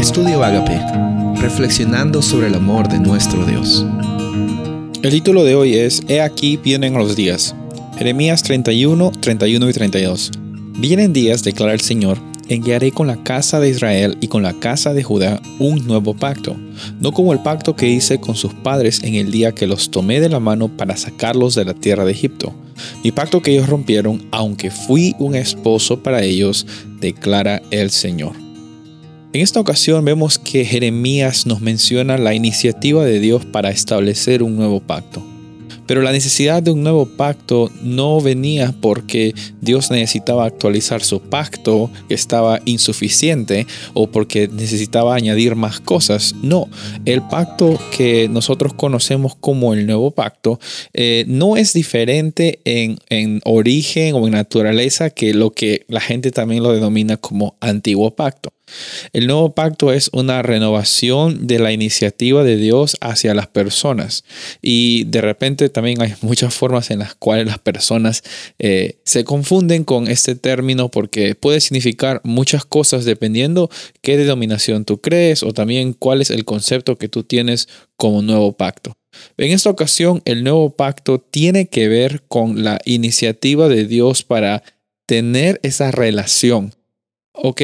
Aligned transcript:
Estudio 0.00 0.42
Agape, 0.42 0.80
reflexionando 1.42 2.22
sobre 2.22 2.46
el 2.46 2.54
amor 2.54 2.88
de 2.88 2.98
nuestro 2.98 3.44
Dios. 3.44 3.84
El 5.02 5.10
título 5.10 5.44
de 5.44 5.54
hoy 5.54 5.74
es 5.74 6.02
He 6.08 6.22
aquí 6.22 6.56
vienen 6.56 6.94
los 6.94 7.16
días. 7.16 7.54
Jeremías 7.98 8.42
31, 8.42 9.12
31 9.20 9.68
y 9.68 9.72
32. 9.74 10.30
Vienen 10.78 11.12
días, 11.12 11.44
declara 11.44 11.74
el 11.74 11.82
Señor, 11.82 12.16
en 12.48 12.62
que 12.62 12.74
haré 12.74 12.92
con 12.92 13.08
la 13.08 13.22
casa 13.22 13.60
de 13.60 13.68
Israel 13.68 14.16
y 14.22 14.28
con 14.28 14.42
la 14.42 14.54
casa 14.54 14.94
de 14.94 15.02
Judá 15.02 15.38
un 15.58 15.86
nuevo 15.86 16.14
pacto, 16.14 16.56
no 16.98 17.12
como 17.12 17.34
el 17.34 17.40
pacto 17.40 17.76
que 17.76 17.90
hice 17.90 18.18
con 18.18 18.36
sus 18.36 18.54
padres 18.54 19.04
en 19.04 19.16
el 19.16 19.30
día 19.30 19.52
que 19.52 19.66
los 19.66 19.90
tomé 19.90 20.20
de 20.20 20.30
la 20.30 20.40
mano 20.40 20.68
para 20.68 20.96
sacarlos 20.96 21.54
de 21.54 21.66
la 21.66 21.74
tierra 21.74 22.06
de 22.06 22.12
Egipto. 22.12 22.54
Mi 23.04 23.12
pacto 23.12 23.42
que 23.42 23.52
ellos 23.52 23.68
rompieron, 23.68 24.26
aunque 24.30 24.70
fui 24.70 25.14
un 25.18 25.34
esposo 25.34 26.02
para 26.02 26.22
ellos, 26.22 26.66
declara 27.00 27.60
el 27.70 27.90
Señor. 27.90 28.49
En 29.32 29.42
esta 29.42 29.60
ocasión 29.60 30.04
vemos 30.04 30.40
que 30.40 30.64
Jeremías 30.64 31.46
nos 31.46 31.60
menciona 31.60 32.18
la 32.18 32.34
iniciativa 32.34 33.04
de 33.04 33.20
Dios 33.20 33.44
para 33.44 33.70
establecer 33.70 34.42
un 34.42 34.56
nuevo 34.56 34.80
pacto. 34.80 35.24
Pero 35.86 36.02
la 36.02 36.10
necesidad 36.10 36.64
de 36.64 36.72
un 36.72 36.82
nuevo 36.82 37.06
pacto 37.06 37.70
no 37.80 38.20
venía 38.20 38.74
porque 38.80 39.32
Dios 39.60 39.92
necesitaba 39.92 40.46
actualizar 40.46 41.04
su 41.04 41.20
pacto 41.20 41.92
que 42.08 42.14
estaba 42.14 42.60
insuficiente 42.64 43.68
o 43.94 44.08
porque 44.08 44.48
necesitaba 44.48 45.14
añadir 45.14 45.54
más 45.54 45.78
cosas. 45.78 46.34
No, 46.42 46.68
el 47.04 47.22
pacto 47.22 47.78
que 47.96 48.28
nosotros 48.28 48.74
conocemos 48.74 49.36
como 49.36 49.74
el 49.74 49.86
nuevo 49.86 50.10
pacto 50.10 50.58
eh, 50.92 51.24
no 51.28 51.56
es 51.56 51.72
diferente 51.72 52.58
en, 52.64 52.98
en 53.08 53.40
origen 53.44 54.16
o 54.16 54.26
en 54.26 54.32
naturaleza 54.32 55.10
que 55.10 55.34
lo 55.34 55.50
que 55.52 55.84
la 55.86 56.00
gente 56.00 56.32
también 56.32 56.64
lo 56.64 56.72
denomina 56.72 57.16
como 57.16 57.54
antiguo 57.60 58.10
pacto. 58.16 58.52
El 59.12 59.26
nuevo 59.26 59.54
pacto 59.54 59.92
es 59.92 60.10
una 60.12 60.42
renovación 60.42 61.46
de 61.46 61.58
la 61.58 61.72
iniciativa 61.72 62.44
de 62.44 62.56
Dios 62.56 62.96
hacia 63.00 63.34
las 63.34 63.46
personas. 63.46 64.24
Y 64.62 65.04
de 65.04 65.20
repente 65.20 65.68
también 65.68 66.00
hay 66.02 66.14
muchas 66.20 66.54
formas 66.54 66.90
en 66.90 67.00
las 67.00 67.14
cuales 67.14 67.46
las 67.46 67.58
personas 67.58 68.22
eh, 68.58 68.98
se 69.04 69.24
confunden 69.24 69.84
con 69.84 70.08
este 70.08 70.34
término 70.34 70.88
porque 70.88 71.34
puede 71.34 71.60
significar 71.60 72.20
muchas 72.24 72.64
cosas 72.64 73.04
dependiendo 73.04 73.70
qué 74.00 74.16
denominación 74.16 74.84
tú 74.84 75.00
crees 75.00 75.42
o 75.42 75.52
también 75.52 75.92
cuál 75.92 76.20
es 76.20 76.30
el 76.30 76.44
concepto 76.44 76.98
que 76.98 77.08
tú 77.08 77.24
tienes 77.24 77.68
como 77.96 78.22
nuevo 78.22 78.52
pacto. 78.52 78.96
En 79.36 79.50
esta 79.52 79.70
ocasión, 79.70 80.22
el 80.24 80.44
nuevo 80.44 80.70
pacto 80.70 81.18
tiene 81.18 81.66
que 81.66 81.88
ver 81.88 82.22
con 82.28 82.62
la 82.62 82.80
iniciativa 82.84 83.68
de 83.68 83.86
Dios 83.86 84.22
para 84.22 84.62
tener 85.06 85.58
esa 85.62 85.90
relación. 85.90 86.74
Ok, 87.32 87.62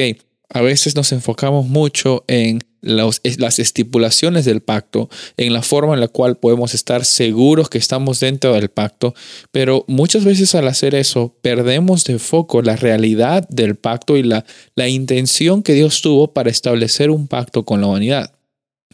a 0.49 0.61
veces 0.61 0.95
nos 0.95 1.11
enfocamos 1.11 1.67
mucho 1.67 2.23
en 2.27 2.63
las 2.81 3.59
estipulaciones 3.59 4.45
del 4.45 4.61
pacto, 4.61 5.09
en 5.35 5.51
la 5.51 5.61
forma 5.61 5.93
en 5.93 5.99
la 5.99 6.07
cual 6.07 6.37
podemos 6.37 6.73
estar 6.73 7.03
seguros 7.03 7.69
que 7.69 7.77
estamos 7.77 8.19
dentro 8.19 8.53
del 8.53 8.69
pacto, 8.69 9.13
pero 9.51 9.83
muchas 9.87 10.23
veces 10.23 10.55
al 10.55 10.67
hacer 10.67 10.95
eso 10.95 11.35
perdemos 11.41 12.05
de 12.05 12.19
foco 12.19 12.61
la 12.61 12.75
realidad 12.75 13.47
del 13.49 13.75
pacto 13.75 14.15
y 14.15 14.23
la, 14.23 14.45
la 14.75 14.87
intención 14.87 15.63
que 15.63 15.73
Dios 15.73 16.01
tuvo 16.01 16.33
para 16.33 16.49
establecer 16.49 17.09
un 17.09 17.27
pacto 17.27 17.65
con 17.65 17.81
la 17.81 17.87
humanidad. 17.87 18.36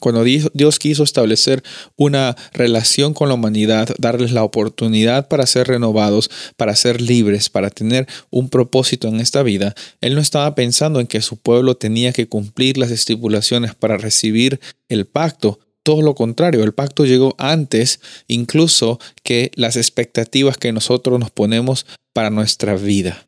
Cuando 0.03 0.25
Dios 0.25 0.79
quiso 0.79 1.03
establecer 1.03 1.63
una 1.95 2.35
relación 2.51 3.13
con 3.13 3.29
la 3.29 3.35
humanidad, 3.35 3.87
darles 3.97 4.33
la 4.33 4.43
oportunidad 4.43 5.29
para 5.29 5.45
ser 5.45 5.69
renovados, 5.69 6.29
para 6.57 6.75
ser 6.75 6.99
libres, 6.99 7.49
para 7.49 7.69
tener 7.69 8.05
un 8.29 8.49
propósito 8.49 9.07
en 9.07 9.21
esta 9.21 9.43
vida, 9.43 9.73
Él 10.01 10.15
no 10.15 10.19
estaba 10.19 10.55
pensando 10.55 10.99
en 10.99 11.07
que 11.07 11.21
su 11.21 11.37
pueblo 11.37 11.77
tenía 11.77 12.11
que 12.11 12.27
cumplir 12.27 12.77
las 12.77 12.91
estipulaciones 12.91 13.75
para 13.75 13.95
recibir 13.95 14.59
el 14.89 15.05
pacto. 15.05 15.61
Todo 15.83 16.01
lo 16.01 16.15
contrario, 16.15 16.65
el 16.65 16.73
pacto 16.73 17.05
llegó 17.05 17.33
antes 17.37 18.01
incluso 18.27 18.99
que 19.23 19.51
las 19.55 19.77
expectativas 19.77 20.57
que 20.57 20.73
nosotros 20.73 21.17
nos 21.17 21.31
ponemos 21.31 21.85
para 22.11 22.29
nuestra 22.29 22.75
vida. 22.75 23.25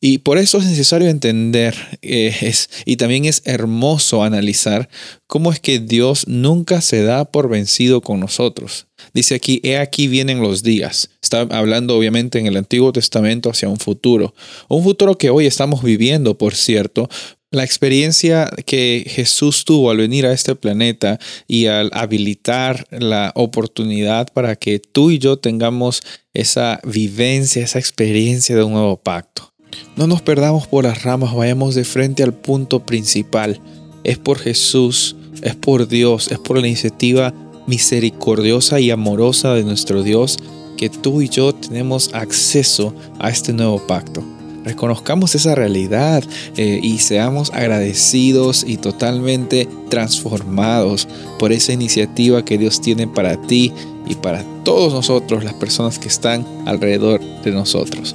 Y 0.00 0.18
por 0.18 0.38
eso 0.38 0.58
es 0.58 0.66
necesario 0.66 1.08
entender 1.08 1.74
eh, 2.02 2.34
es, 2.40 2.70
y 2.84 2.96
también 2.96 3.24
es 3.24 3.42
hermoso 3.44 4.22
analizar 4.22 4.88
cómo 5.26 5.52
es 5.52 5.60
que 5.60 5.80
Dios 5.80 6.28
nunca 6.28 6.80
se 6.80 7.02
da 7.02 7.24
por 7.24 7.48
vencido 7.48 8.00
con 8.00 8.20
nosotros. 8.20 8.86
Dice 9.12 9.34
aquí, 9.34 9.60
he 9.64 9.78
aquí 9.78 10.08
vienen 10.08 10.40
los 10.40 10.62
días. 10.62 11.10
Está 11.22 11.40
hablando 11.50 11.96
obviamente 11.96 12.38
en 12.38 12.46
el 12.46 12.56
Antiguo 12.56 12.92
Testamento 12.92 13.50
hacia 13.50 13.68
un 13.68 13.78
futuro. 13.78 14.34
Un 14.68 14.82
futuro 14.82 15.16
que 15.16 15.30
hoy 15.30 15.46
estamos 15.46 15.82
viviendo, 15.82 16.38
por 16.38 16.54
cierto, 16.54 17.08
la 17.50 17.64
experiencia 17.64 18.50
que 18.66 19.04
Jesús 19.08 19.64
tuvo 19.64 19.90
al 19.90 19.96
venir 19.96 20.26
a 20.26 20.32
este 20.32 20.54
planeta 20.54 21.18
y 21.46 21.66
al 21.66 21.90
habilitar 21.94 22.86
la 22.90 23.32
oportunidad 23.34 24.30
para 24.32 24.56
que 24.56 24.78
tú 24.78 25.10
y 25.10 25.18
yo 25.18 25.38
tengamos 25.38 26.02
esa 26.34 26.80
vivencia, 26.84 27.64
esa 27.64 27.78
experiencia 27.78 28.54
de 28.54 28.64
un 28.64 28.72
nuevo 28.72 28.98
pacto. 28.98 29.47
No 29.96 30.06
nos 30.06 30.22
perdamos 30.22 30.66
por 30.66 30.84
las 30.84 31.02
ramas, 31.02 31.34
vayamos 31.34 31.74
de 31.74 31.84
frente 31.84 32.22
al 32.22 32.32
punto 32.32 32.80
principal. 32.80 33.60
Es 34.04 34.18
por 34.18 34.38
Jesús, 34.38 35.16
es 35.42 35.54
por 35.54 35.88
Dios, 35.88 36.30
es 36.30 36.38
por 36.38 36.58
la 36.58 36.66
iniciativa 36.66 37.34
misericordiosa 37.66 38.80
y 38.80 38.90
amorosa 38.90 39.54
de 39.54 39.64
nuestro 39.64 40.02
Dios 40.02 40.38
que 40.76 40.88
tú 40.88 41.20
y 41.20 41.28
yo 41.28 41.54
tenemos 41.54 42.14
acceso 42.14 42.94
a 43.18 43.28
este 43.28 43.52
nuevo 43.52 43.84
pacto. 43.86 44.24
Reconozcamos 44.64 45.34
esa 45.34 45.54
realidad 45.54 46.22
eh, 46.56 46.78
y 46.82 46.98
seamos 46.98 47.50
agradecidos 47.52 48.64
y 48.66 48.76
totalmente 48.76 49.68
transformados 49.88 51.08
por 51.38 51.52
esa 51.52 51.72
iniciativa 51.72 52.44
que 52.44 52.58
Dios 52.58 52.80
tiene 52.80 53.06
para 53.06 53.40
ti 53.40 53.72
y 54.06 54.14
para 54.14 54.44
todos 54.64 54.92
nosotros, 54.92 55.44
las 55.44 55.54
personas 55.54 55.98
que 55.98 56.08
están 56.08 56.46
alrededor 56.66 57.20
de 57.42 57.50
nosotros. 57.50 58.14